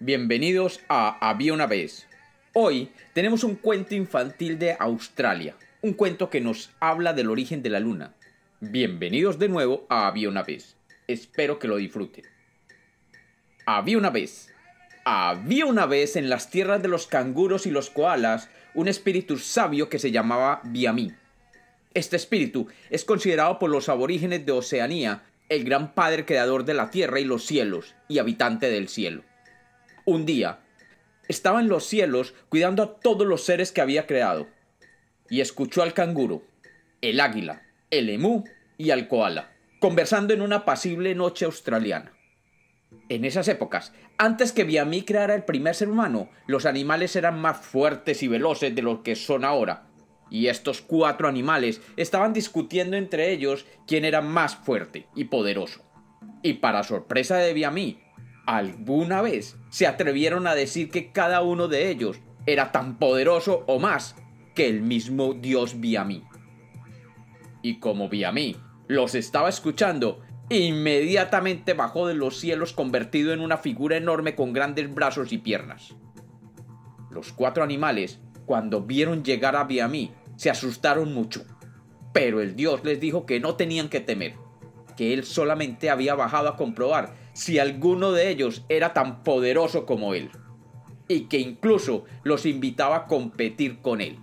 [0.00, 2.06] Bienvenidos a Había una vez.
[2.52, 7.70] Hoy tenemos un cuento infantil de Australia, un cuento que nos habla del origen de
[7.70, 8.14] la luna.
[8.60, 10.76] Bienvenidos de nuevo a Había una vez.
[11.08, 12.24] Espero que lo disfruten.
[13.66, 14.54] Había una vez.
[15.04, 19.88] Había una vez en las tierras de los canguros y los koalas un espíritu sabio
[19.88, 21.12] que se llamaba Biamí.
[21.92, 26.92] Este espíritu es considerado por los aborígenes de Oceanía el gran padre creador de la
[26.92, 29.24] tierra y los cielos y habitante del cielo.
[30.08, 30.60] Un día,
[31.28, 34.46] estaba en los cielos cuidando a todos los seres que había creado,
[35.28, 36.44] y escuchó al canguro,
[37.02, 38.44] el águila, el emú
[38.78, 42.14] y al koala, conversando en una apacible noche australiana.
[43.10, 47.58] En esas épocas, antes que Biamí creara el primer ser humano, los animales eran más
[47.58, 49.90] fuertes y veloces de lo que son ahora,
[50.30, 55.84] y estos cuatro animales estaban discutiendo entre ellos quién era más fuerte y poderoso.
[56.42, 58.07] Y para sorpresa de Biamí,
[58.48, 63.78] alguna vez se atrevieron a decir que cada uno de ellos era tan poderoso o
[63.78, 64.16] más
[64.54, 66.24] que el mismo dios Biamí.
[67.60, 68.56] Y como Biamí
[68.86, 74.94] los estaba escuchando, inmediatamente bajó de los cielos convertido en una figura enorme con grandes
[74.94, 75.94] brazos y piernas.
[77.10, 81.44] Los cuatro animales cuando vieron llegar a Biamí, se asustaron mucho.
[82.14, 84.36] Pero el dios les dijo que no tenían que temer,
[84.98, 90.12] que él solamente había bajado a comprobar si alguno de ellos era tan poderoso como
[90.12, 90.28] él,
[91.06, 94.18] y que incluso los invitaba a competir con él.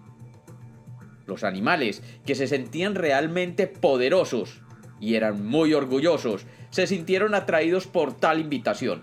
[1.28, 4.64] Los animales, que se sentían realmente poderosos
[5.00, 9.02] y eran muy orgullosos, se sintieron atraídos por tal invitación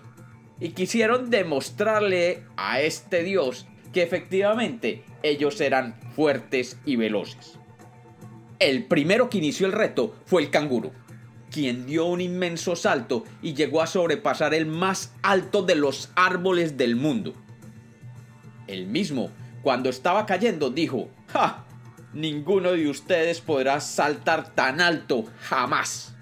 [0.59, 7.57] y quisieron demostrarle a este dios que efectivamente ellos eran fuertes y veloces.
[8.59, 10.91] El primero que inició el reto fue el canguro,
[11.53, 16.77] quien dio un inmenso salto y llegó a sobrepasar el más alto de los árboles
[16.77, 17.35] del mundo.
[18.65, 19.29] El mismo,
[19.61, 21.65] cuando estaba cayendo, dijo, ¡Ja!
[22.11, 26.15] Ninguno de ustedes podrá saltar tan alto jamás.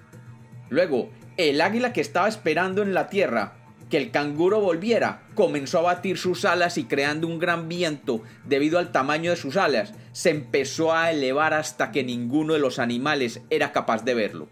[0.70, 3.58] Luego, el águila que estaba esperando en la tierra
[3.90, 8.80] que el canguro volviera, comenzó a batir sus alas y creando un gran viento debido
[8.80, 13.42] al tamaño de sus alas, se empezó a elevar hasta que ninguno de los animales
[13.50, 14.48] era capaz de verlo.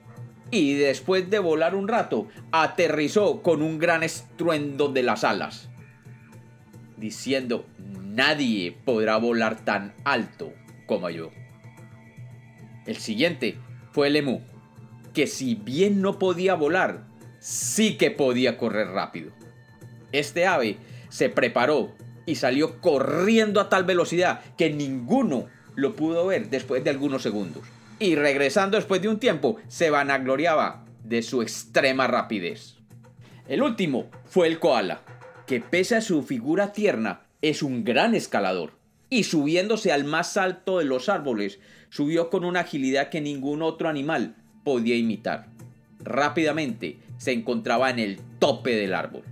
[0.52, 5.70] Y después de volar un rato, aterrizó con un gran estruendo de las alas,
[6.98, 10.52] diciendo, nadie podrá volar tan alto
[10.88, 11.30] como yo.
[12.88, 13.58] El siguiente
[13.92, 14.42] fue el emú,
[15.14, 17.04] que si bien no podía volar,
[17.40, 19.32] sí que podía correr rápido.
[20.12, 20.78] Este ave
[21.10, 21.94] se preparó
[22.26, 27.64] y salió corriendo a tal velocidad que ninguno lo pudo ver después de algunos segundos.
[28.00, 32.78] Y regresando después de un tiempo, se vanagloriaba de su extrema rapidez.
[33.48, 35.02] El último fue el koala,
[35.46, 38.74] que pese a su figura tierna, es un gran escalador.
[39.10, 41.60] Y subiéndose al más alto de los árboles,
[41.90, 45.48] subió con una agilidad que ningún otro animal podía imitar.
[46.00, 49.24] Rápidamente se encontraba en el tope del árbol.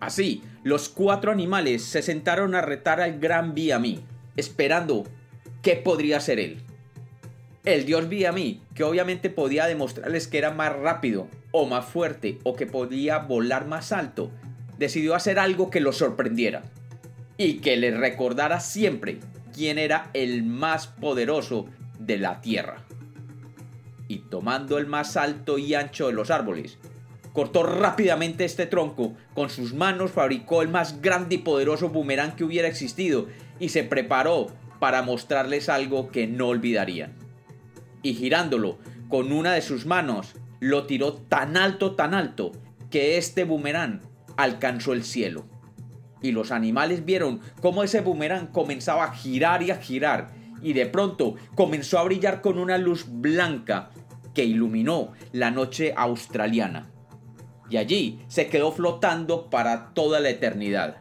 [0.00, 4.00] Así, los cuatro animales se sentaron a retar al gran Biamí,
[4.36, 5.04] esperando
[5.66, 6.58] qué podría ser él.
[7.64, 12.54] El dios Biamí, que obviamente podía demostrarles que era más rápido o más fuerte o
[12.54, 14.30] que podía volar más alto,
[14.78, 16.62] decidió hacer algo que los sorprendiera
[17.36, 19.18] y que les recordara siempre
[19.52, 21.66] quién era el más poderoso
[21.98, 22.84] de la tierra
[24.06, 26.78] y tomando el más alto y ancho de los árboles,
[27.32, 32.44] cortó rápidamente este tronco, con sus manos fabricó el más grande y poderoso boomerang que
[32.44, 33.26] hubiera existido
[33.58, 37.14] y se preparó para mostrarles algo que no olvidarían.
[38.02, 38.78] Y girándolo
[39.08, 42.52] con una de sus manos, lo tiró tan alto, tan alto,
[42.90, 44.00] que este boomerang
[44.36, 45.44] alcanzó el cielo.
[46.22, 50.28] Y los animales vieron cómo ese boomerang comenzaba a girar y a girar,
[50.62, 53.90] y de pronto comenzó a brillar con una luz blanca
[54.34, 56.90] que iluminó la noche australiana.
[57.68, 60.98] Y allí se quedó flotando para toda la eternidad.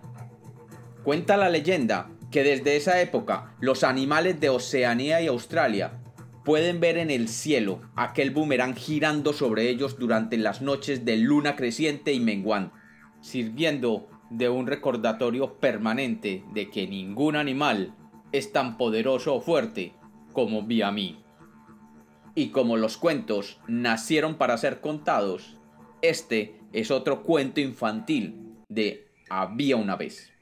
[1.03, 6.01] Cuenta la leyenda que desde esa época los animales de Oceanía y Australia
[6.43, 11.55] pueden ver en el cielo aquel boomerang girando sobre ellos durante las noches de luna
[11.55, 12.75] creciente y menguante,
[13.21, 17.95] sirviendo de un recordatorio permanente de que ningún animal
[18.33, 19.93] es tan poderoso o fuerte
[20.33, 21.23] como Biamí.
[22.35, 25.55] Y como los cuentos nacieron para ser contados,
[26.01, 30.34] este es otro cuento infantil de Había una vez.